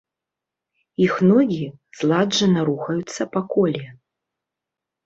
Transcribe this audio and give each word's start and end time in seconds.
Іх 1.07 1.13
ногі 1.31 1.67
зладжана 2.01 2.59
рухаюцца 2.71 3.21
па 3.37 3.41
коле. 3.55 3.85